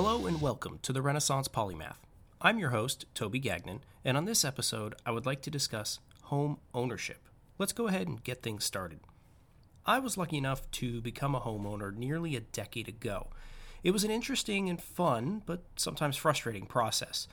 [0.00, 1.96] Hello and welcome to the Renaissance Polymath.
[2.40, 6.58] I'm your host, Toby Gagnon, and on this episode, I would like to discuss home
[6.72, 7.28] ownership.
[7.58, 9.00] Let's go ahead and get things started.
[9.84, 13.26] I was lucky enough to become a homeowner nearly a decade ago.
[13.82, 17.26] It was an interesting and fun, but sometimes frustrating process.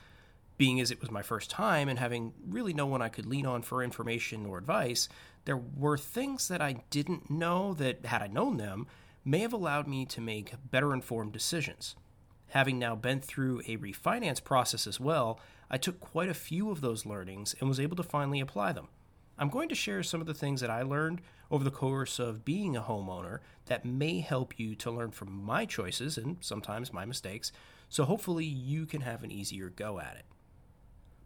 [0.58, 3.46] Being as it was my first time and having really no one I could lean
[3.46, 5.08] on for information or advice,
[5.44, 8.88] there were things that I didn't know that, had I known them,
[9.24, 11.94] may have allowed me to make better informed decisions.
[12.48, 16.80] Having now been through a refinance process as well, I took quite a few of
[16.80, 18.88] those learnings and was able to finally apply them.
[19.38, 22.44] I'm going to share some of the things that I learned over the course of
[22.44, 27.04] being a homeowner that may help you to learn from my choices and sometimes my
[27.04, 27.52] mistakes,
[27.88, 30.24] so hopefully you can have an easier go at it.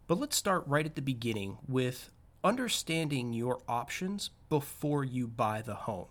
[0.07, 2.11] But let's start right at the beginning with
[2.43, 6.07] understanding your options before you buy the home.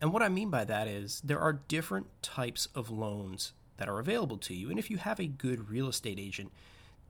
[0.00, 3.98] And what I mean by that is there are different types of loans that are
[3.98, 4.68] available to you.
[4.68, 6.52] And if you have a good real estate agent,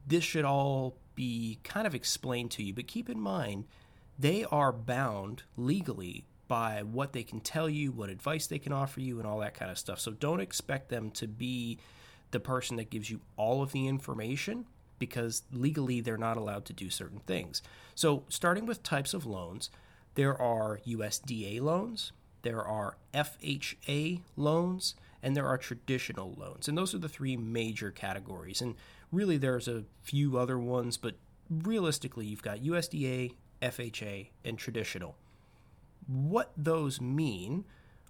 [0.06, 2.72] this should all be kind of explained to you.
[2.72, 3.64] But keep in mind,
[4.16, 9.00] they are bound legally by what they can tell you, what advice they can offer
[9.00, 9.98] you, and all that kind of stuff.
[9.98, 11.78] So don't expect them to be
[12.30, 14.66] the person that gives you all of the information
[15.00, 17.62] because legally they're not allowed to do certain things.
[17.96, 19.70] So, starting with types of loans,
[20.14, 26.68] there are USDA loans, there are FHA loans, and there are traditional loans.
[26.68, 28.60] And those are the three major categories.
[28.60, 28.74] And
[29.12, 31.16] really, there's a few other ones, but
[31.50, 35.16] realistically, you've got USDA, FHA, and traditional.
[36.06, 37.64] What those mean,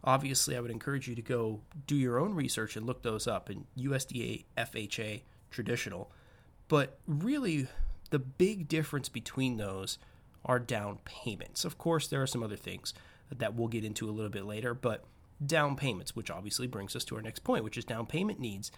[0.04, 3.50] obviously, I would encourage you to go do your own research and look those up
[3.50, 6.10] in USDA, FHA, traditional.
[6.68, 7.66] But really,
[8.10, 9.98] the big difference between those
[10.44, 11.64] are down payments.
[11.64, 12.94] Of course, there are some other things
[13.30, 15.04] that we'll get into a little bit later, but
[15.44, 18.70] down payments, which obviously brings us to our next point, which is down payment needs.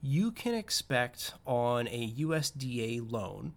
[0.00, 3.54] You can expect on a USDA loan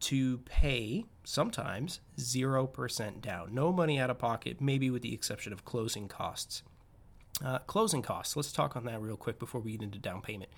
[0.00, 3.54] to pay sometimes 0% down.
[3.54, 6.62] No money out of pocket, maybe with the exception of closing costs.
[7.44, 10.50] Uh, closing costs, let's talk on that real quick before we get into down payment.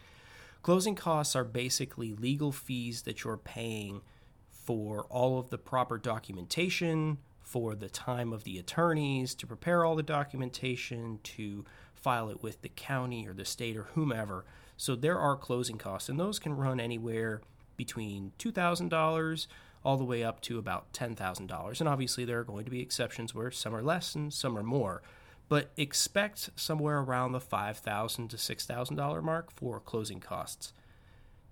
[0.63, 4.01] Closing costs are basically legal fees that you're paying
[4.49, 9.97] for all of the proper documentation, for the time of the attorneys to prepare all
[9.97, 11.65] the documentation, to
[11.95, 14.45] file it with the county or the state or whomever.
[14.77, 17.43] So there are closing costs, and those can run anywhere
[17.77, 19.47] between $2,000
[19.85, 21.81] all the way up to about $10,000.
[21.81, 24.63] And obviously, there are going to be exceptions where some are less and some are
[24.63, 25.03] more.
[25.49, 30.73] But expect somewhere around the $5,000 to $6,000 mark for closing costs.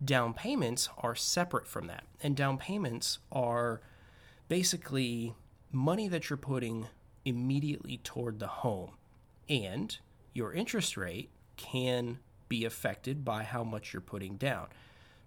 [0.03, 2.05] Down payments are separate from that.
[2.23, 3.81] And down payments are
[4.49, 5.35] basically
[5.73, 6.87] money that you're putting
[7.25, 8.93] immediately toward the home.
[9.49, 9.97] And
[10.33, 14.69] your interest rate can be affected by how much you're putting down.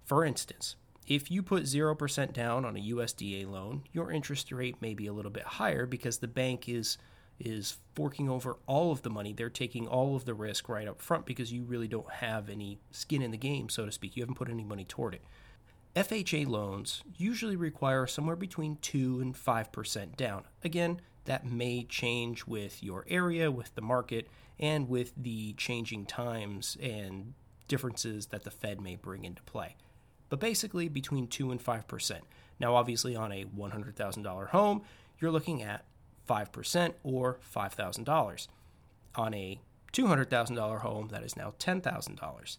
[0.04, 0.76] For instance,
[1.08, 5.14] if you put 0% down on a USDA loan, your interest rate may be a
[5.14, 6.98] little bit higher because the bank is
[7.40, 9.34] is forking over all of the money.
[9.34, 12.80] They're taking all of the risk right up front because you really don't have any
[12.92, 14.16] skin in the game, so to speak.
[14.16, 15.24] You haven't put any money toward it.
[15.96, 20.46] FHA loans usually require somewhere between 2 and 5% down.
[20.64, 24.28] Again, that may change with your area, with the market,
[24.60, 27.34] and with the changing times and
[27.68, 29.76] differences that the Fed may bring into play.
[30.30, 32.20] But basically, between 2 and 5%.
[32.60, 34.82] Now, obviously, on a $100,000 home,
[35.20, 35.86] you're looking at
[36.28, 38.48] 5% or $5,000.
[39.16, 39.60] On a
[39.94, 42.58] $200,000 home, that is now $10,000.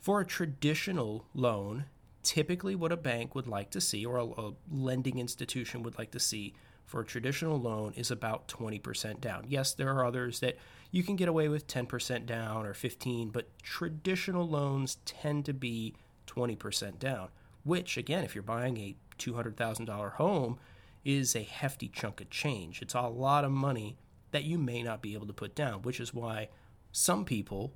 [0.00, 1.84] For a traditional loan,
[2.28, 6.10] typically what a bank would like to see or a, a, lending institution would like
[6.10, 6.52] to see
[6.84, 9.46] for a traditional loan is about 20% down.
[9.48, 10.58] Yes, there are others that
[10.90, 15.94] you can get away with 10% down or 15, but traditional loans tend to be
[16.26, 17.28] 20% down,
[17.64, 20.58] which again, if you're buying a $200,000 home
[21.06, 22.82] is a hefty chunk of change.
[22.82, 23.96] It's a lot of money
[24.32, 26.50] that you may not be able to put down, which is why
[26.92, 27.72] some people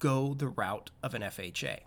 [0.00, 1.82] go the route of an FHA.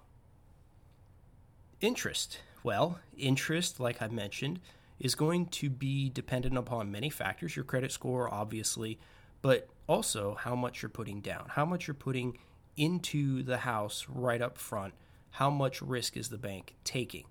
[1.80, 2.40] Interest.
[2.64, 4.60] Well, interest, like I mentioned,
[5.00, 8.98] is going to be dependent upon many factors your credit score, obviously,
[9.44, 12.40] but also how much you're putting down, how much you're putting
[12.76, 14.96] into the house right up front,
[15.32, 17.26] how much risk is the bank taking.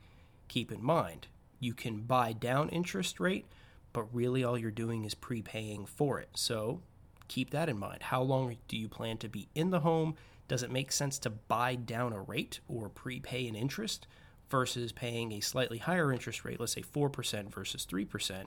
[0.47, 1.27] Keep in mind,
[1.59, 3.47] you can buy down interest rate,
[3.93, 6.29] but really all you're doing is prepaying for it.
[6.35, 6.83] So
[7.27, 8.05] keep that in mind.
[8.05, 10.15] How long do you plan to be in the home?
[10.47, 14.07] Does it make sense to buy down a rate or prepay an interest?
[14.49, 18.45] Versus paying a slightly higher interest rate, let's say 4% versus 3%,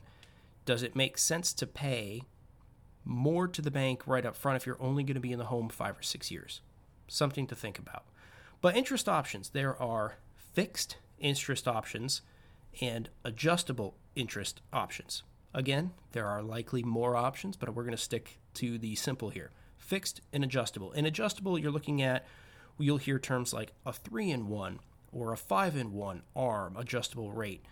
[0.65, 2.23] does it make sense to pay
[3.03, 5.45] more to the bank right up front if you're only going to be in the
[5.45, 6.61] home five or six years?
[7.07, 8.05] Something to think about.
[8.61, 12.21] But interest options, there are fixed interest options
[12.81, 15.23] and adjustable interest options.
[15.53, 19.51] Again, there are likely more options, but we're going to stick to the simple here
[19.77, 20.91] fixed and adjustable.
[20.91, 22.27] In adjustable, you're looking at,
[22.77, 24.79] you'll hear terms like a three in one
[25.11, 27.63] or a five in one arm adjustable rate.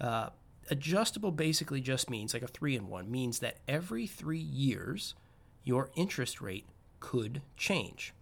[0.00, 0.30] Uh,
[0.70, 5.14] adjustable basically just means, like a three in one, means that every three years,
[5.64, 6.66] your interest rate
[7.00, 8.14] could change.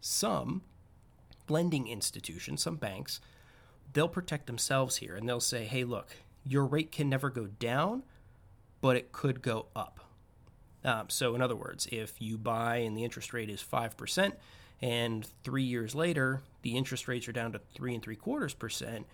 [0.00, 0.62] Some
[1.48, 3.20] lending institutions, some banks,
[3.92, 8.02] they'll protect themselves here and they'll say, hey, look, your rate can never go down,
[8.80, 10.00] but it could go up.
[10.84, 14.32] Um, so, in other words, if you buy and the interest rate is 5%,
[14.82, 19.06] and three years later, the interest rates are down to three and three quarters percent,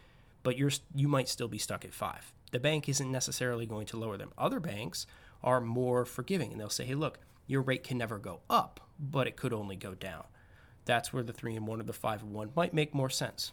[0.43, 2.33] but you're, you might still be stuck at five.
[2.51, 4.33] The bank isn't necessarily going to lower them.
[4.37, 5.07] Other banks
[5.43, 9.27] are more forgiving and they'll say, hey, look, your rate can never go up, but
[9.27, 10.25] it could only go down.
[10.85, 13.53] That's where the three and one or the five and one might make more sense.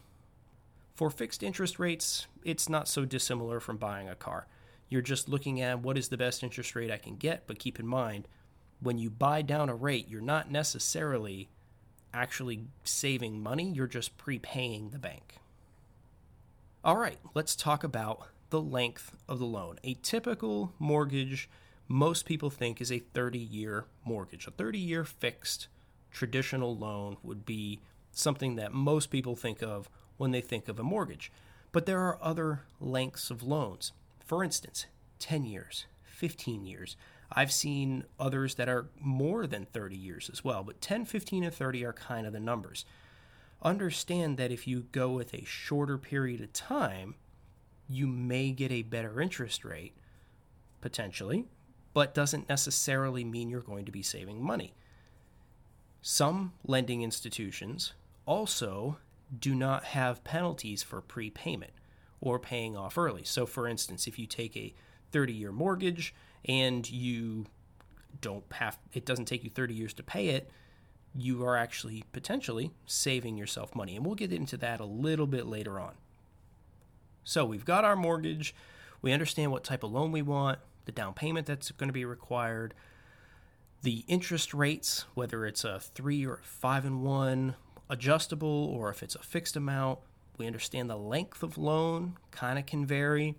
[0.96, 4.48] For fixed interest rates, it's not so dissimilar from buying a car.
[4.90, 7.80] You're just looking at what is the best interest rate I can get, but keep
[7.80, 8.28] in mind,
[8.82, 11.50] when you buy down a rate, you're not necessarily
[12.14, 15.38] actually saving money, you're just prepaying the bank.
[16.84, 19.80] All right, let's talk about the length of the loan.
[19.84, 21.50] A typical mortgage,
[21.88, 24.48] most people think, is a 30 year mortgage.
[24.48, 25.68] A 30 year fixed
[26.12, 27.80] traditional loan would be
[28.12, 31.32] something that most people think of when they think of a mortgage.
[31.72, 33.92] But there are other lengths of loans.
[34.26, 34.86] For instance,
[35.20, 36.96] 10 years, 15 years.
[37.32, 41.54] I've seen others that are more than 30 years as well, but 10, 15, and
[41.54, 42.86] 30 are kind of the numbers.
[43.62, 47.16] Understand that if you go with a shorter period of time,
[47.88, 49.94] you may get a better interest rate,
[50.82, 51.46] potentially,
[51.94, 54.74] but doesn't necessarily mean you're going to be saving money.
[56.02, 57.94] Some lending institutions
[58.26, 58.98] also
[59.38, 61.72] do not have penalties for prepayment
[62.22, 63.24] or paying off early.
[63.24, 64.74] So, for instance, if you take a
[65.12, 66.14] 30 year mortgage
[66.46, 67.46] and you
[68.22, 70.50] don't have, it doesn't take you 30 years to pay it,
[71.16, 73.96] you are actually potentially saving yourself money.
[73.96, 75.94] And we'll get into that a little bit later on.
[77.24, 78.56] So, we've got our mortgage,
[79.02, 82.06] we understand what type of loan we want, the down payment that's going to be
[82.06, 82.74] required.
[83.82, 87.56] The interest rates, whether it's a three or five and one,
[87.90, 90.00] adjustable or if it's a fixed amount.
[90.38, 93.36] We understand the length of loan kind of can vary.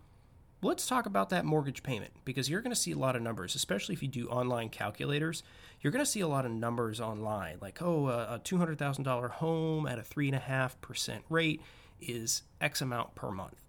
[0.62, 3.54] Let's talk about that mortgage payment because you're going to see a lot of numbers,
[3.54, 5.42] especially if you do online calculators.
[5.80, 9.98] You're going to see a lot of numbers online, like, oh, a $200,000 home at
[9.98, 11.62] a 3.5% rate
[12.00, 13.64] is X amount per month.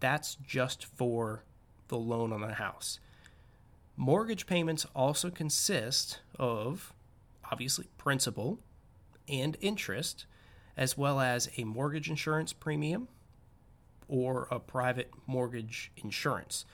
[0.00, 1.44] That's just for
[1.88, 3.00] the loan on the house.
[3.96, 6.92] Mortgage payments also consist of
[7.50, 8.60] obviously principal,
[9.28, 10.26] and interest,
[10.76, 13.08] as well as a mortgage insurance premium
[14.10, 16.66] or a private mortgage insurance.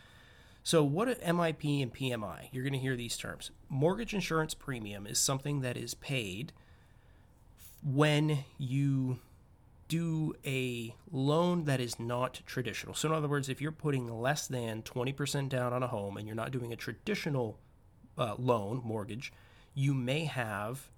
[0.62, 2.48] So, what are MIP and PMI?
[2.50, 3.52] You're going to hear these terms.
[3.68, 6.52] Mortgage insurance premium is something that is paid
[7.84, 9.20] when you
[9.86, 12.94] do a loan that is not traditional.
[12.94, 16.26] So, in other words, if you're putting less than 20% down on a home and
[16.26, 17.60] you're not doing a traditional
[18.18, 19.32] uh, loan, mortgage,
[19.74, 20.88] you may have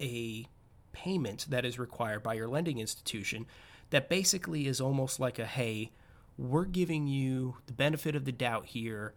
[0.00, 0.46] a
[0.92, 3.46] payment that is required by your lending institution
[3.90, 5.92] that basically is almost like a hey,
[6.36, 9.14] we're giving you the benefit of the doubt here.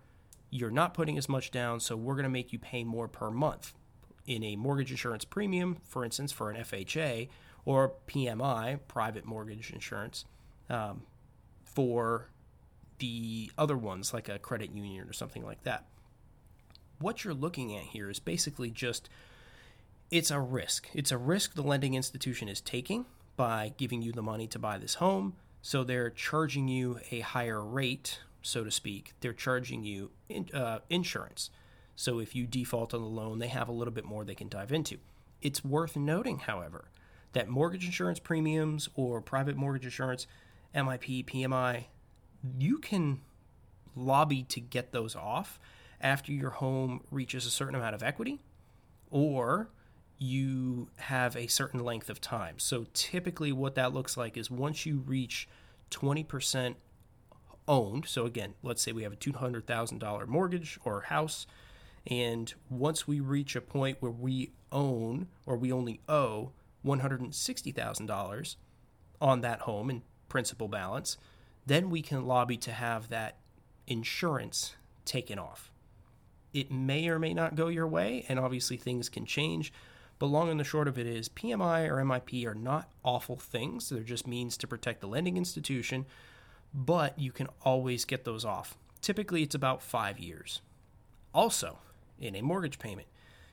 [0.50, 3.30] You're not putting as much down, so we're going to make you pay more per
[3.30, 3.74] month.
[4.28, 7.30] In a mortgage insurance premium, for instance, for an FHA
[7.66, 10.26] or PMI, private mortgage insurance,
[10.70, 11.04] um,
[11.64, 12.30] for
[13.00, 15.86] the other ones like a credit union or something like that.
[17.00, 19.10] What you're looking at here is basically just
[20.12, 20.88] it's a risk.
[20.94, 24.78] It's a risk the lending institution is taking by giving you the money to buy
[24.78, 25.36] this home.
[25.62, 29.14] So they're charging you a higher rate, so to speak.
[29.22, 31.50] They're charging you in, uh, insurance.
[31.96, 34.50] So if you default on the loan, they have a little bit more they can
[34.50, 34.98] dive into.
[35.42, 36.86] It's worth noting, however,
[37.34, 40.28] that mortgage insurance premiums or private mortgage insurance,
[40.74, 41.86] MIP, PMI,
[42.58, 43.22] you can
[43.96, 45.60] lobby to get those off
[46.00, 48.40] after your home reaches a certain amount of equity
[49.10, 49.70] or
[50.22, 52.60] you have a certain length of time.
[52.60, 55.50] So typically, what that looks like is once you reach
[55.90, 56.76] 20%
[57.68, 61.48] owned, so again, let's say we have a $200,000 mortgage or house,
[62.06, 66.52] and once we reach a point where we own or we only owe
[66.86, 68.56] $160,000
[69.20, 71.18] on that home in principal balance,
[71.66, 73.38] then we can lobby to have that
[73.88, 75.72] insurance taken off.
[76.54, 79.74] It may or may not go your way, and obviously things can change
[80.22, 83.90] But long and the short of it is PMI or MIP are not awful things.
[83.90, 86.06] They're just means to protect the lending institution,
[86.76, 88.78] but you can always get those off.
[89.02, 90.62] Typically, it's about five years.
[91.34, 91.80] Also,
[92.20, 93.08] in a mortgage payment,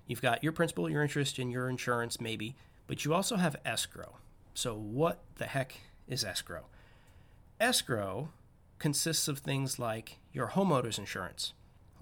[0.07, 2.55] you've got your principal, your interest, and your insurance, maybe,
[2.87, 4.19] but you also have escrow.
[4.53, 5.75] So, what the heck
[6.07, 6.67] is escrow?
[7.59, 8.29] Escrow
[8.79, 11.55] consists of things like your homeowner's insurance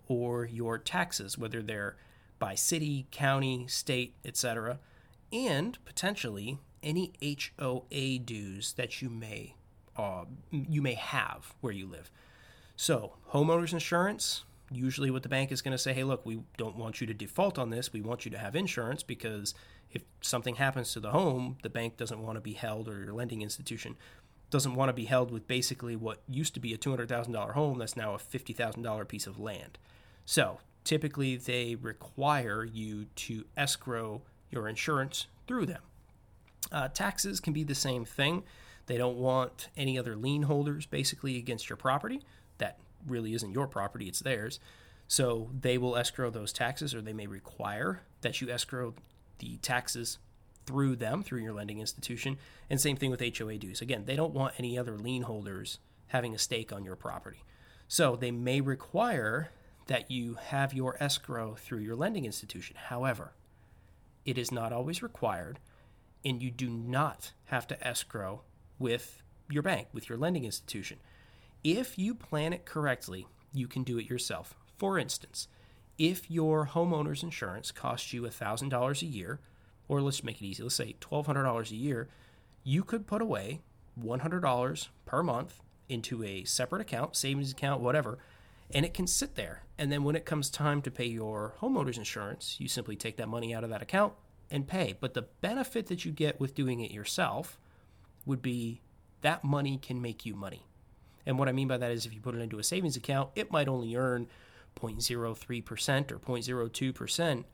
[0.08, 1.94] or your taxes, whether they're
[2.38, 4.78] by city, county, state, etc.,
[5.32, 7.12] and potentially any
[7.58, 9.54] HOA dues that you may
[9.98, 12.10] uh, you may have where you live.
[12.76, 16.76] So, homeowners insurance, usually what the bank is going to say, hey, look, we don't
[16.76, 17.92] want you to default on this.
[17.92, 19.54] We want you to have insurance because
[19.90, 23.14] if something happens to the home, the bank doesn't want to be held or your
[23.14, 23.96] lending institution
[24.50, 27.96] doesn't want to be held with basically what used to be a $200,000 home that's
[27.96, 29.78] now a $50,000 piece of land.
[30.24, 35.82] So, typically they require you to escrow your insurance through them.
[36.72, 38.44] Uh, taxes can be the same thing.
[38.86, 42.22] They don't want any other lien holders basically against your property.
[42.58, 44.60] That really isn't your property, it's theirs.
[45.08, 48.94] So they will escrow those taxes, or they may require that you escrow
[49.38, 50.18] the taxes
[50.66, 52.38] through them, through your lending institution.
[52.70, 53.80] And same thing with HOA dues.
[53.80, 55.78] Again, they don't want any other lien holders
[56.08, 57.42] having a stake on your property.
[57.88, 59.50] So they may require
[59.86, 62.76] that you have your escrow through your lending institution.
[62.76, 63.32] However,
[64.24, 65.60] it is not always required,
[66.24, 68.42] and you do not have to escrow
[68.78, 70.98] with your bank, with your lending institution.
[71.62, 74.54] If you plan it correctly, you can do it yourself.
[74.76, 75.48] For instance,
[75.98, 79.40] if your homeowner's insurance costs you $1,000 a year,
[79.88, 82.08] or let's make it easy, let's say $1,200 a year,
[82.64, 83.60] you could put away
[84.00, 88.18] $100 per month into a separate account, savings account, whatever,
[88.72, 89.62] and it can sit there.
[89.78, 93.28] And then when it comes time to pay your homeowner's insurance, you simply take that
[93.28, 94.14] money out of that account
[94.50, 94.96] and pay.
[94.98, 97.58] But the benefit that you get with doing it yourself
[98.24, 98.80] would be
[99.22, 100.66] that money can make you money.
[101.24, 103.30] And what I mean by that is if you put it into a savings account,
[103.34, 104.28] it might only earn
[104.76, 107.44] 0.03% or 0.02%,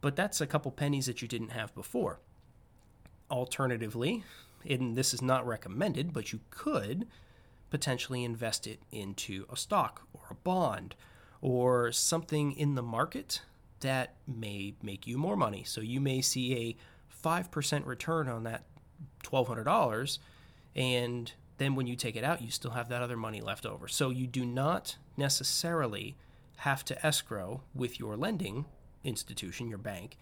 [0.00, 2.20] but that's a couple pennies that you didn't have before.
[3.30, 4.24] Alternatively,
[4.68, 7.06] and this is not recommended, but you could
[7.70, 10.94] potentially invest it into a stock or a bond
[11.40, 13.42] or something in the market
[13.80, 15.64] that may make you more money.
[15.64, 18.64] So you may see a 5% return on that
[19.24, 20.18] $1,200,
[20.76, 23.88] and then when you take it out, you still have that other money left over.
[23.88, 26.16] So you do not necessarily
[26.58, 28.66] have to escrow with your lending
[29.04, 30.16] institution, your bank,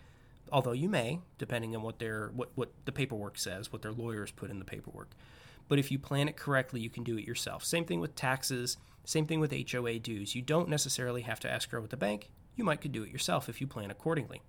[0.52, 4.30] although you may, depending on what their what, what the paperwork says, what their lawyers
[4.30, 5.10] put in the paperwork.
[5.68, 7.64] But if you plan it correctly, you can do it yourself.
[7.64, 10.34] Same thing with taxes, same thing with HOA dues.
[10.34, 12.30] You don't necessarily have to escrow with the bank.
[12.56, 14.42] You might could do it yourself if you plan accordingly.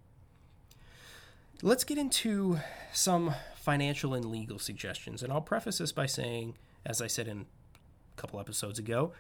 [1.62, 2.60] Let's get into
[2.94, 5.22] some financial and legal suggestions.
[5.22, 9.12] And I'll preface this by saying, as I said in a couple episodes ago,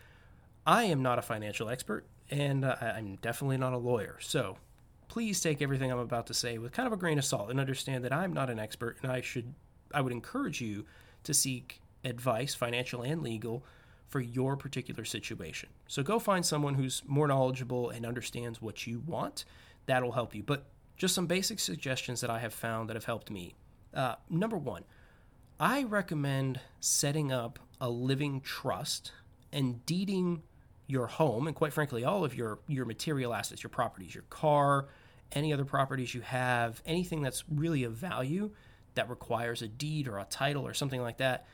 [0.65, 4.17] I am not a financial expert and I'm definitely not a lawyer.
[4.21, 4.57] So
[5.07, 7.59] please take everything I'm about to say with kind of a grain of salt and
[7.59, 9.53] understand that I'm not an expert and I should
[9.93, 10.85] I would encourage you
[11.23, 13.65] to seek advice, financial and legal,
[14.07, 15.69] for your particular situation.
[15.87, 19.45] So go find someone who's more knowledgeable and understands what you want.
[19.85, 20.43] That'll help you.
[20.43, 20.65] But
[20.97, 23.55] just some basic suggestions that I have found that have helped me.
[23.93, 24.83] Uh, number one,
[25.59, 29.11] I recommend setting up a living trust
[29.51, 30.43] and deeding
[30.87, 34.87] your home and quite frankly all of your your material assets your properties your car
[35.33, 38.49] any other properties you have anything that's really of value
[38.95, 41.45] that requires a deed or a title or something like that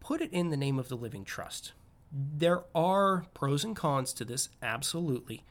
[0.00, 1.72] put it in the name of the living trust
[2.12, 5.44] there are pros and cons to this absolutely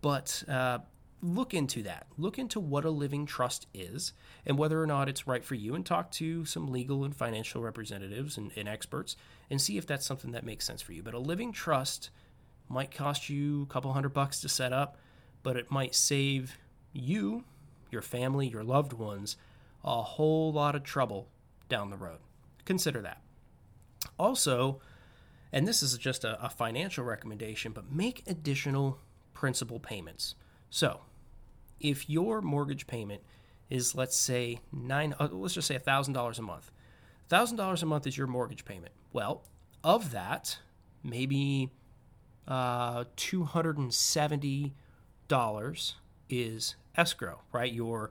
[0.00, 0.78] but uh,
[1.22, 4.12] look into that look into what a living trust is
[4.44, 7.62] and whether or not it's right for you and talk to some legal and financial
[7.62, 9.16] representatives and, and experts
[9.50, 12.10] and see if that's something that makes sense for you but a living trust
[12.68, 14.96] might cost you a couple hundred bucks to set up,
[15.42, 16.58] but it might save
[16.92, 17.44] you,
[17.90, 19.36] your family, your loved ones
[19.84, 21.28] a whole lot of trouble
[21.68, 22.18] down the road.
[22.64, 23.20] Consider that.
[24.18, 24.80] Also,
[25.52, 28.98] and this is just a, a financial recommendation, but make additional
[29.34, 30.34] principal payments.
[30.70, 31.00] So,
[31.80, 33.22] if your mortgage payment
[33.68, 36.70] is let's say nine, uh, let's just say thousand dollars a month,
[37.28, 38.92] thousand dollars a month is your mortgage payment.
[39.12, 39.42] Well,
[39.84, 40.58] of that,
[41.02, 41.70] maybe
[42.48, 44.72] uh, $270
[46.28, 47.72] is escrow, right?
[47.72, 48.10] Your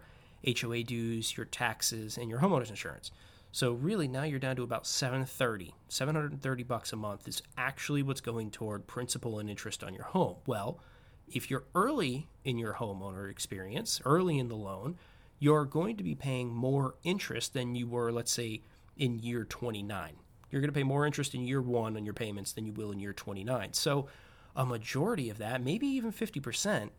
[0.61, 3.11] HOA dues, your taxes, and your homeowner's insurance.
[3.55, 5.73] So really now you're down to about 730.
[5.87, 10.35] 730 bucks a month is actually what's going toward principal and interest on your home.
[10.45, 10.81] Well,
[11.29, 14.97] if you're early in your homeowner experience, early in the loan,
[15.39, 18.63] you're going to be paying more interest than you were, let's say,
[18.97, 20.17] in year 29.
[20.51, 22.91] You're going to pay more interest in year one on your payments than you will
[22.91, 23.71] in year 29.
[23.71, 24.07] So,
[24.53, 26.89] a majority of that, maybe even 50%,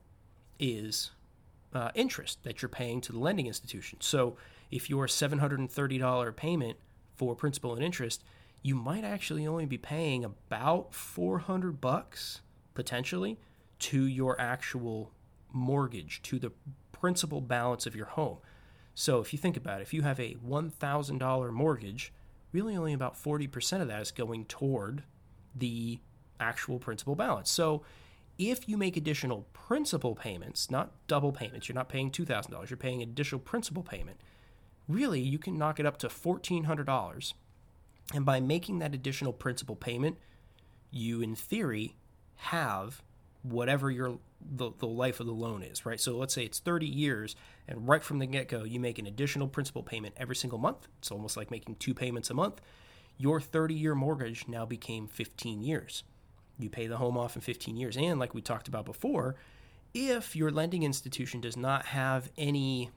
[0.58, 1.10] is
[1.74, 3.98] uh, interest that you're paying to the lending institution.
[4.00, 4.38] So,
[4.70, 6.76] if your $730 payment
[7.14, 8.22] for principal and interest,
[8.62, 12.40] you might actually only be paying about 400 bucks
[12.74, 13.38] potentially
[13.78, 15.12] to your actual
[15.52, 16.52] mortgage, to the
[16.92, 18.38] principal balance of your home.
[18.94, 22.12] So if you think about it, if you have a $1,000 mortgage,
[22.52, 25.04] really only about 40% of that is going toward
[25.54, 25.98] the
[26.40, 27.50] actual principal balance.
[27.50, 27.82] So
[28.38, 33.02] if you make additional principal payments, not double payments, you're not paying $2,000, you're paying
[33.02, 34.18] additional principal payment,
[34.88, 37.32] really you can knock it up to $1,400.
[38.14, 40.18] And by making that additional principal payment,
[40.90, 41.96] you in theory
[42.36, 43.02] halve
[43.42, 46.00] whatever your the, the life of the loan is, right?
[46.00, 49.06] So let's say it's 30 years, and right from the get go, you make an
[49.06, 50.88] additional principal payment every single month.
[50.98, 52.60] It's almost like making two payments a month.
[53.18, 56.04] Your 30 year mortgage now became 15 years.
[56.58, 57.96] You pay the home off in 15 years.
[57.96, 59.36] And like we talked about before,
[59.94, 62.90] if your lending institution does not have any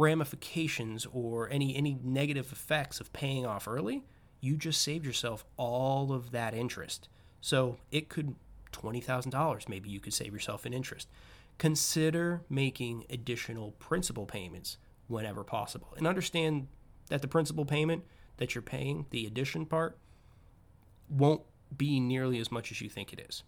[0.00, 4.04] ramifications or any any negative effects of paying off early,
[4.40, 7.08] you just saved yourself all of that interest.
[7.40, 8.34] So it could
[8.72, 11.08] $20,000 maybe you could save yourself in interest.
[11.58, 14.78] Consider making additional principal payments
[15.08, 15.92] whenever possible.
[15.96, 16.68] And understand
[17.08, 18.04] that the principal payment
[18.38, 19.98] that you're paying, the addition part,
[21.08, 21.42] won't
[21.76, 23.42] be nearly as much as you think it is.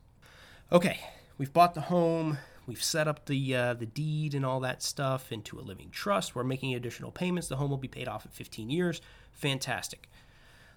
[0.70, 0.98] Okay,
[1.38, 5.32] we've bought the home, we've set up the uh, the deed and all that stuff
[5.32, 6.34] into a living trust.
[6.34, 7.48] We're making additional payments.
[7.48, 9.00] The home will be paid off in 15 years.
[9.32, 10.08] Fantastic.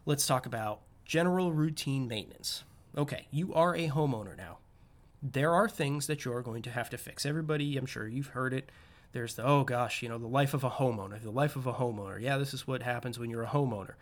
[0.06, 2.63] Let's talk about general routine maintenance.
[2.98, 4.60] Okay, you are a homeowner now.
[5.21, 7.26] There are things that you're going to have to fix.
[7.26, 8.71] Everybody, I'm sure you've heard it.
[9.12, 11.74] There's the, oh gosh, you know, the life of a homeowner, the life of a
[11.74, 12.21] homeowner.
[12.21, 13.93] Yeah, this is what happens when you're a homeowner.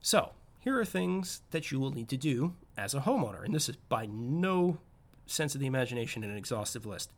[0.00, 3.44] So, here are things that you will need to do as a homeowner.
[3.44, 4.78] And this is by no
[5.26, 7.10] sense of the imagination in an exhaustive list.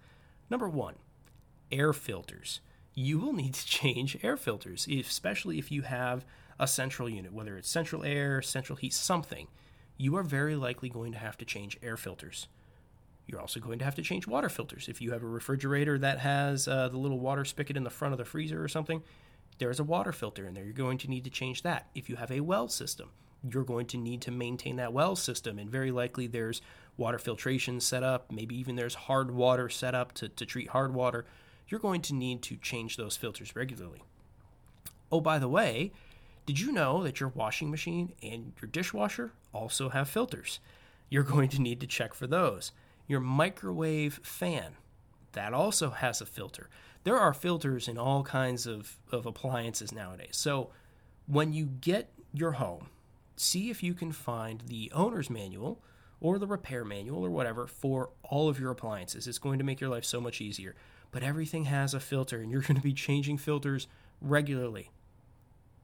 [0.51, 0.97] Number one,
[1.73, 2.61] air filters.
[2.95, 6.25] You will need to change air filters, especially if you have
[6.59, 9.49] a central unit, whether it's central air, central heat, something
[9.97, 12.49] you are very likely going to have to change air filters.
[13.27, 14.89] You're also going to have to change water filters.
[14.89, 18.13] If you have a refrigerator that has uh, the little water spigot in the front
[18.13, 19.03] of the freezer or something,
[19.59, 20.65] there's a water filter in there.
[20.65, 21.89] You're going to need to change that.
[21.95, 23.11] If you have a well system,
[23.49, 25.59] you're going to need to maintain that well system.
[25.59, 26.63] And very likely there's
[26.97, 30.95] water filtration set up, maybe even there's hard water set up to, to treat hard
[30.95, 31.27] water.
[31.69, 34.03] You're going to need to change those filters regularly.
[35.11, 35.93] Oh, by the way,
[36.47, 40.61] did you know that your washing machine and your dishwasher also have filters?
[41.09, 42.73] You're going to need to check for those.
[43.07, 44.77] Your microwave fan,
[45.33, 46.69] that also has a filter.
[47.05, 50.37] There are filters in all kinds of, of appliances nowadays.
[50.37, 50.71] So
[51.27, 52.89] when you get your home,
[53.37, 55.83] see if you can find the owner's manual
[56.21, 59.27] or the repair manual or whatever for all of your appliances.
[59.27, 60.75] It's going to make your life so much easier.
[61.11, 63.87] But everything has a filter, and you're going to be changing filters
[64.21, 64.91] regularly.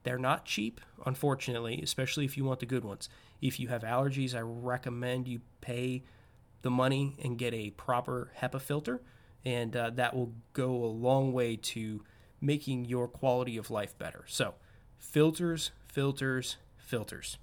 [0.03, 3.07] They're not cheap, unfortunately, especially if you want the good ones.
[3.39, 6.03] If you have allergies, I recommend you pay
[6.63, 9.01] the money and get a proper HEPA filter,
[9.45, 12.03] and uh, that will go a long way to
[12.39, 14.23] making your quality of life better.
[14.27, 14.55] So,
[14.97, 17.37] filters, filters, filters.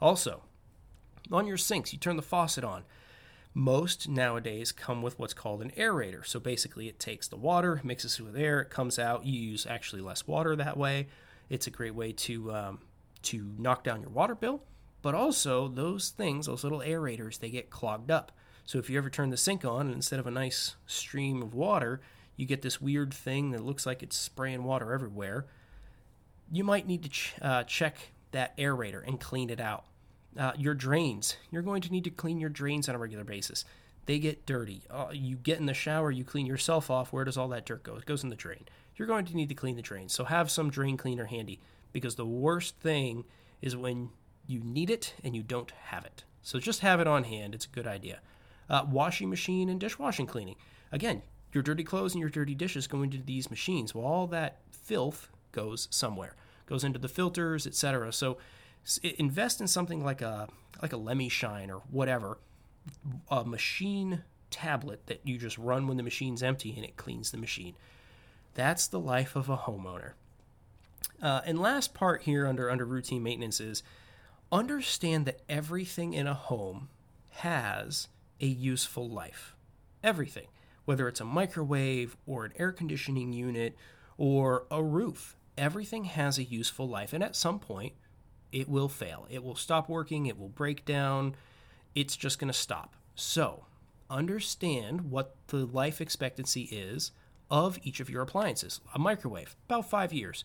[0.00, 0.42] Also,
[1.30, 2.84] on your sinks, you turn the faucet on.
[3.52, 6.24] Most nowadays come with what's called an aerator.
[6.24, 9.26] So basically, it takes the water, mixes it with air, it comes out.
[9.26, 11.08] You use actually less water that way.
[11.48, 12.78] It's a great way to um,
[13.22, 14.62] to knock down your water bill,
[15.02, 18.32] but also those things, those little aerators, they get clogged up.
[18.64, 21.54] So if you ever turn the sink on and instead of a nice stream of
[21.54, 22.00] water,
[22.36, 25.46] you get this weird thing that looks like it's spraying water everywhere.
[26.52, 29.84] You might need to ch- uh, check that aerator and clean it out.
[30.38, 33.64] Uh, your drains, you're going to need to clean your drains on a regular basis.
[34.06, 34.82] They get dirty.
[34.90, 37.12] Uh, you get in the shower, you clean yourself off.
[37.12, 37.96] Where does all that dirt go?
[37.96, 38.64] It goes in the drain
[39.00, 40.12] you're going to need to clean the drains.
[40.12, 41.58] So have some drain cleaner handy
[41.90, 43.24] because the worst thing
[43.62, 44.10] is when
[44.46, 46.24] you need it and you don't have it.
[46.42, 47.54] So just have it on hand.
[47.54, 48.20] It's a good idea.
[48.68, 50.56] Uh, washing machine and dishwashing cleaning.
[50.92, 51.22] Again,
[51.54, 53.94] your dirty clothes and your dirty dishes go into these machines.
[53.94, 56.36] Well, all that filth goes somewhere,
[56.70, 58.12] goes into the filters, etc.
[58.12, 58.38] So
[59.02, 60.48] invest in something like a
[60.80, 62.38] like a Lemi Shine or whatever,
[63.30, 67.36] a machine tablet that you just run when the machine's empty and it cleans the
[67.36, 67.74] machine.
[68.54, 70.12] That's the life of a homeowner.
[71.20, 73.82] Uh, and last part here under under routine maintenance is
[74.50, 76.88] understand that everything in a home
[77.30, 78.08] has
[78.40, 79.54] a useful life.
[80.02, 80.46] Everything,
[80.84, 83.76] whether it's a microwave or an air conditioning unit
[84.16, 85.36] or a roof.
[85.60, 87.92] Everything has a useful life, and at some point,
[88.50, 89.26] it will fail.
[89.28, 91.36] It will stop working, it will break down,
[91.94, 92.96] it's just going to stop.
[93.14, 93.66] So,
[94.08, 97.12] understand what the life expectancy is
[97.50, 98.80] of each of your appliances.
[98.94, 100.44] A microwave, about five years.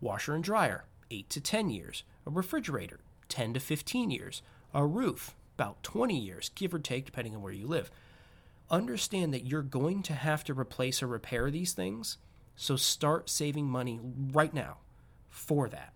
[0.00, 2.02] Washer and dryer, eight to 10 years.
[2.26, 2.98] A refrigerator,
[3.28, 4.42] 10 to 15 years.
[4.74, 7.88] A roof, about 20 years, give or take, depending on where you live.
[8.68, 12.18] Understand that you're going to have to replace or repair these things,
[12.56, 14.00] so start saving money
[14.32, 14.78] right now
[15.28, 15.92] for that.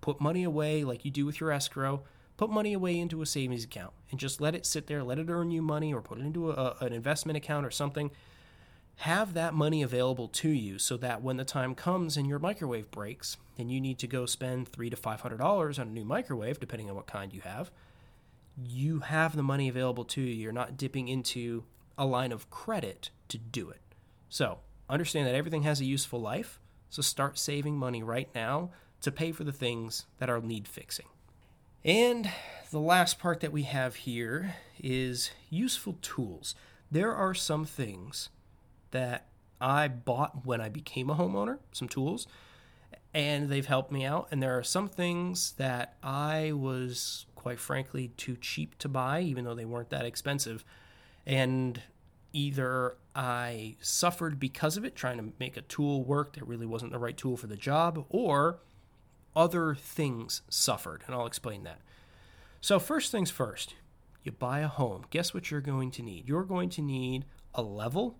[0.00, 2.02] Put money away like you do with your escrow
[2.40, 5.28] put money away into a savings account and just let it sit there, let it
[5.28, 8.10] earn you money, or put it into a, an investment account or something.
[8.96, 12.90] Have that money available to you so that when the time comes and your microwave
[12.90, 16.04] breaks and you need to go spend three to five hundred dollars on a new
[16.04, 17.70] microwave, depending on what kind you have,
[18.56, 20.32] you have the money available to you.
[20.32, 21.64] You're not dipping into
[21.98, 23.82] a line of credit to do it.
[24.30, 26.60] So understand that everything has a useful life.
[26.88, 31.06] So start saving money right now to pay for the things that are need fixing.
[31.84, 32.30] And
[32.70, 36.54] the last part that we have here is useful tools.
[36.90, 38.28] There are some things
[38.90, 39.26] that
[39.60, 42.26] I bought when I became a homeowner, some tools,
[43.14, 44.28] and they've helped me out.
[44.30, 49.44] And there are some things that I was, quite frankly, too cheap to buy, even
[49.44, 50.64] though they weren't that expensive.
[51.26, 51.82] And
[52.32, 56.92] either I suffered because of it, trying to make a tool work that really wasn't
[56.92, 58.60] the right tool for the job, or
[59.34, 61.80] other things suffered, and I'll explain that.
[62.60, 63.74] So, first things first,
[64.22, 65.04] you buy a home.
[65.10, 66.28] Guess what you're going to need?
[66.28, 68.18] You're going to need a level,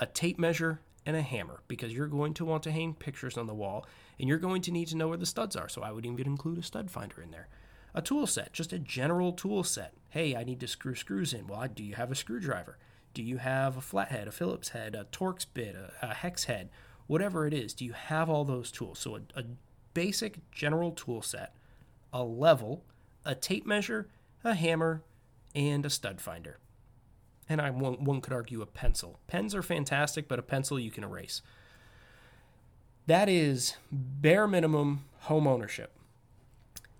[0.00, 3.46] a tape measure, and a hammer because you're going to want to hang pictures on
[3.46, 3.86] the wall
[4.18, 5.68] and you're going to need to know where the studs are.
[5.68, 7.48] So, I would even include a stud finder in there.
[7.94, 9.94] A tool set, just a general tool set.
[10.10, 11.46] Hey, I need to screw screws in.
[11.46, 12.78] Well, do you have a screwdriver?
[13.12, 16.70] Do you have a flathead, a Phillips head, a Torx bit, a, a hex head,
[17.06, 17.74] whatever it is?
[17.74, 18.98] Do you have all those tools?
[18.98, 19.44] So, a, a
[19.94, 21.54] basic general tool set,
[22.12, 22.84] a level,
[23.24, 24.08] a tape measure,
[24.44, 25.02] a hammer,
[25.54, 26.58] and a stud finder.
[27.48, 29.18] And I one, one could argue a pencil.
[29.26, 31.42] Pens are fantastic, but a pencil you can erase.
[33.06, 35.96] That is bare minimum home ownership.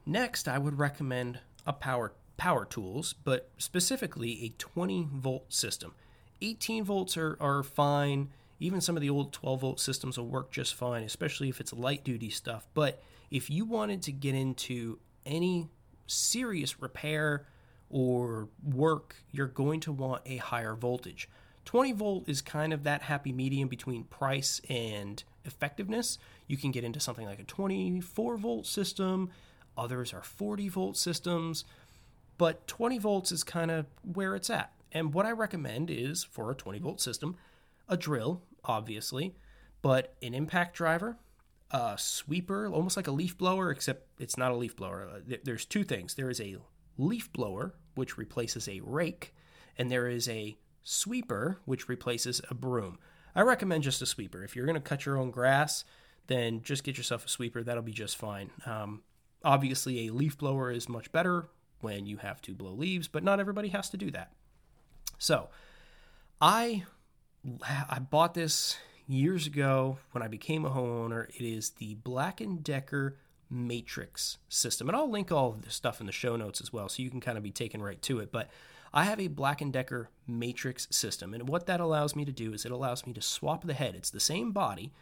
[0.04, 5.92] Next, I would recommend a power power tools, but specifically a 20 volt system.
[6.40, 8.30] 18 volts are, are fine.
[8.58, 11.70] Even some of the old 12 volt systems will work just fine, especially if it's
[11.74, 12.66] light duty stuff.
[12.72, 15.68] But if you wanted to get into any
[16.06, 17.46] serious repair
[17.90, 21.28] or work, you're going to want a higher voltage.
[21.66, 26.16] 20 volt is kind of that happy medium between price and effectiveness.
[26.46, 29.28] You can get into something like a 24 volt system,
[29.76, 31.66] others are 40 volt systems,
[32.40, 34.72] but 20 volts is kind of where it's at.
[34.92, 37.36] And what I recommend is for a 20 volt system,
[37.86, 39.36] a drill obviously,
[39.82, 41.18] but an impact driver,
[41.70, 45.06] a sweeper, almost like a leaf blower, except it's not a leaf blower.
[45.16, 46.14] Uh, there's two things.
[46.14, 46.56] There is a
[46.96, 49.34] leaf blower, which replaces a rake,
[49.76, 52.98] and there is a sweeper, which replaces a broom.
[53.34, 54.42] I recommend just a sweeper.
[54.42, 55.84] If you're going to cut your own grass,
[56.26, 57.62] then just get yourself a sweeper.
[57.62, 58.50] That'll be just fine.
[58.64, 59.02] Um,
[59.44, 63.40] obviously, a leaf blower is much better when you have to blow leaves, but not
[63.40, 64.32] everybody has to do that.
[65.18, 65.48] So,
[66.40, 66.84] I
[67.88, 71.28] I bought this years ago when I became a homeowner.
[71.30, 73.16] It is the Black & Decker
[73.50, 74.88] Matrix system.
[74.88, 77.10] And I'll link all of this stuff in the show notes as well so you
[77.10, 78.30] can kind of be taken right to it.
[78.30, 78.50] But
[78.92, 81.34] I have a Black & Decker Matrix system.
[81.34, 83.94] And what that allows me to do is it allows me to swap the head.
[83.94, 84.92] It's the same body,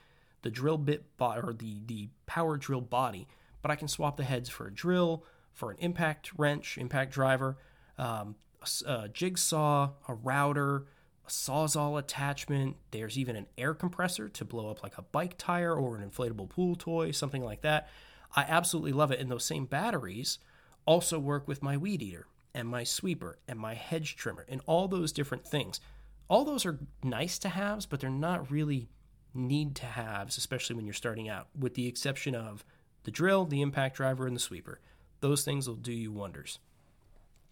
[0.42, 3.28] the drill bit bo- or the the power drill body,
[3.60, 5.24] but I can swap the heads for a drill,
[5.59, 7.59] for an impact wrench, impact driver,
[7.99, 10.87] um, a, a jigsaw, a router,
[11.27, 12.77] a sawzall attachment.
[12.92, 16.49] There's even an air compressor to blow up like a bike tire or an inflatable
[16.49, 17.88] pool toy, something like that.
[18.37, 19.18] I absolutely love it.
[19.18, 20.38] And those same batteries
[20.87, 24.87] also work with my weed eater and my sweeper and my hedge trimmer and all
[24.87, 25.81] those different things.
[26.29, 28.90] All those are nice to haves, but they're not really
[29.35, 32.64] need to haves, especially when you're starting out, with the exception of
[33.03, 34.79] the drill, the impact driver, and the sweeper.
[35.20, 36.59] Those things will do you wonders.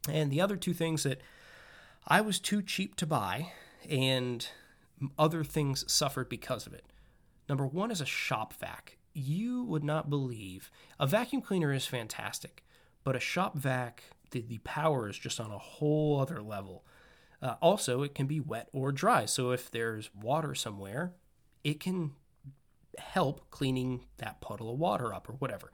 [0.09, 1.21] And the other two things that
[2.07, 3.53] I was too cheap to buy
[3.89, 4.47] and
[5.19, 6.85] other things suffered because of it.
[7.49, 8.99] Number one is a shop vac.
[9.13, 12.65] You would not believe a vacuum cleaner is fantastic,
[13.05, 16.85] but a shop vac, the, the power is just on a whole other level.
[17.41, 19.25] Uh, also, it can be wet or dry.
[19.25, 21.13] So if there's water somewhere,
[21.65, 22.13] it can
[22.99, 25.71] help cleaning that puddle of water up or whatever.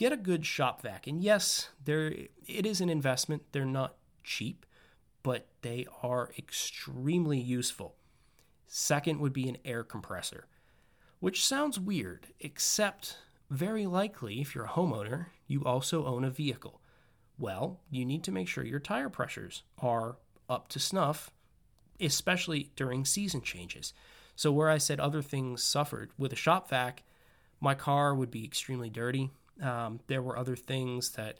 [0.00, 1.06] Get a good shop vac.
[1.06, 2.06] And yes, there
[2.46, 3.42] it is an investment.
[3.52, 4.64] They're not cheap
[5.22, 7.94] but they are extremely useful.
[8.66, 10.46] Second would be an air compressor.
[11.18, 13.18] which sounds weird, except
[13.50, 16.80] very likely if you're a homeowner, you also own a vehicle.
[17.38, 20.16] Well, you need to make sure your tire pressures are
[20.48, 21.30] up to snuff,
[22.00, 23.92] especially during season changes.
[24.34, 27.02] So, where I said other things suffered with a shop vac,
[27.60, 29.30] my car would be extremely dirty.
[29.60, 31.38] Um, there were other things that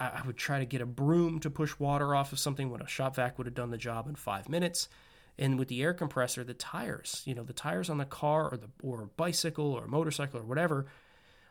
[0.00, 2.88] I would try to get a broom to push water off of something when a
[2.88, 4.88] shop vac would have done the job in five minutes.
[5.38, 8.56] And with the air compressor, the tires, you know, the tires on the car or
[8.56, 10.86] the or bicycle or motorcycle or whatever,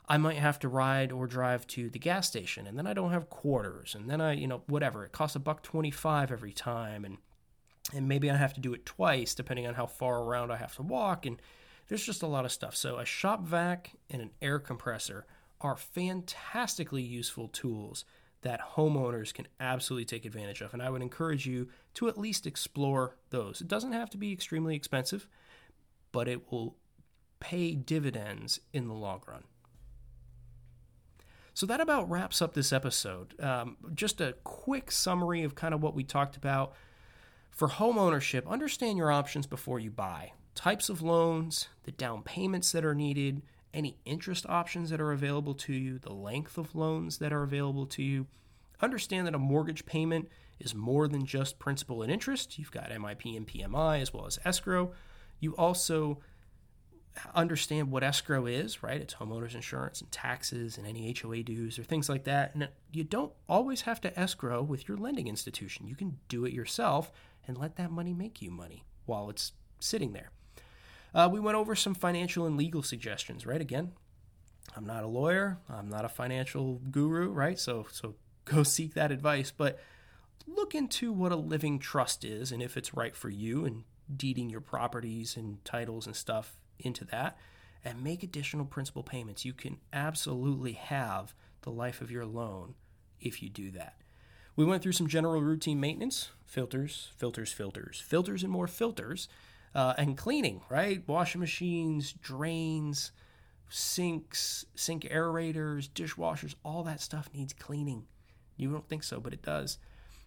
[0.09, 3.11] I might have to ride or drive to the gas station, and then I don't
[3.11, 5.03] have quarters, and then I, you know, whatever.
[5.03, 7.17] It costs a buck twenty-five every time, and
[7.93, 10.75] and maybe I have to do it twice depending on how far around I have
[10.75, 11.41] to walk, and
[11.87, 12.75] there's just a lot of stuff.
[12.75, 15.25] So a shop vac and an air compressor
[15.61, 18.05] are fantastically useful tools
[18.41, 20.73] that homeowners can absolutely take advantage of.
[20.73, 23.61] And I would encourage you to at least explore those.
[23.61, 25.27] It doesn't have to be extremely expensive,
[26.11, 26.75] but it will
[27.39, 29.43] pay dividends in the long run.
[31.53, 33.39] So that about wraps up this episode.
[33.41, 36.73] Um, just a quick summary of kind of what we talked about.
[37.49, 42.71] For home ownership, understand your options before you buy types of loans, the down payments
[42.71, 43.41] that are needed,
[43.77, 47.85] any interest options that are available to you, the length of loans that are available
[47.85, 48.25] to you.
[48.81, 52.57] Understand that a mortgage payment is more than just principal and interest.
[52.57, 54.93] You've got MIP and PMI as well as escrow.
[55.39, 56.19] You also
[57.35, 58.99] understand what escrow is, right?
[58.99, 62.55] It's homeowners insurance and taxes and any HOA dues or things like that.
[62.55, 65.87] And you don't always have to escrow with your lending institution.
[65.87, 67.11] You can do it yourself
[67.47, 70.31] and let that money make you money while it's sitting there.
[71.13, 73.61] Uh, we went over some financial and legal suggestions, right?
[73.61, 73.91] Again,
[74.75, 77.59] I'm not a lawyer, I'm not a financial guru, right?
[77.59, 78.15] So so
[78.45, 79.79] go seek that advice, but
[80.45, 83.83] look into what a living trust is and if it's right for you and
[84.15, 87.37] deeding your properties and titles and stuff into that
[87.83, 89.45] and make additional principal payments.
[89.45, 92.75] You can absolutely halve the life of your loan
[93.19, 93.95] if you do that.
[94.55, 99.27] We went through some general routine maintenance, filters, filters, filters, filters, and more filters
[99.77, 101.07] uh, and cleaning, right?
[101.07, 103.11] Washing machines, drains,
[103.69, 108.05] sinks, sink aerators, dishwashers, all that stuff needs cleaning.
[108.57, 109.77] You don't think so, but it does.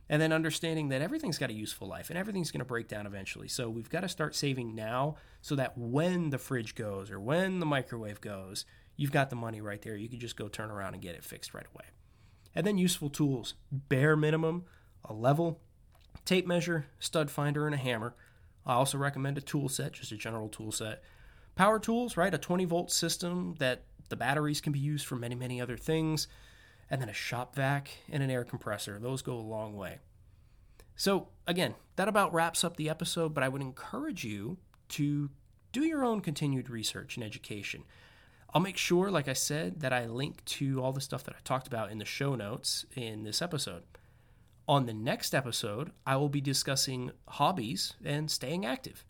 [0.09, 3.07] And then understanding that everything's got a useful life and everything's going to break down
[3.07, 3.49] eventually.
[3.49, 7.59] So we've got to start saving now so that when the fridge goes or when
[7.59, 8.65] the microwave goes,
[8.97, 9.97] you've got the money right there.
[9.97, 11.87] You can just go turn around and get it fixed right away.
[12.55, 14.65] And then useful tools bare minimum,
[15.05, 15.61] a level,
[16.25, 18.15] tape measure, stud finder, and a hammer.
[18.67, 21.03] I also recommend a tool set, just a general tool set.
[21.55, 22.33] Power tools, right?
[22.33, 26.29] A 20 volt system that the batteries can be used for many, many other things.
[26.91, 28.99] And then a shop vac and an air compressor.
[28.99, 29.99] Those go a long way.
[30.97, 34.59] So, again, that about wraps up the episode, but I would encourage you
[34.91, 35.31] to
[35.73, 37.85] do your own continued research and education.
[38.53, 41.39] I'll make sure, like I said, that I link to all the stuff that I
[41.45, 43.85] talked about in the show notes in this episode.
[44.71, 49.05] On the next episode, I will be discussing hobbies and staying active.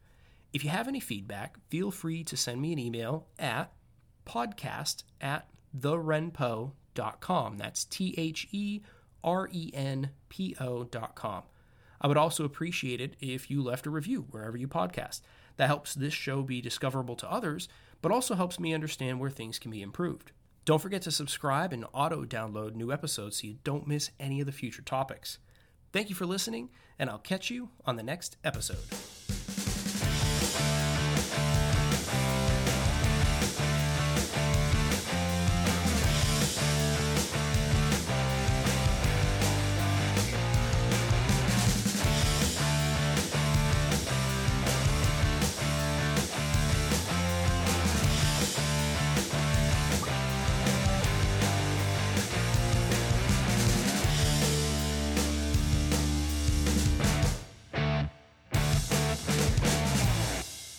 [0.55, 3.71] If you have any feedback, feel free to send me an email at
[4.27, 7.59] podcast at therenpo.com.
[7.59, 8.81] That's T H E
[9.23, 11.43] R E N P O.com.
[12.01, 15.21] I would also appreciate it if you left a review wherever you podcast.
[15.59, 17.69] That helps this show be discoverable to others,
[18.01, 20.33] but also helps me understand where things can be improved.
[20.65, 24.47] Don't forget to subscribe and auto download new episodes so you don't miss any of
[24.47, 25.39] the future topics.
[25.93, 29.40] Thank you for listening, and I'll catch you on the next episode.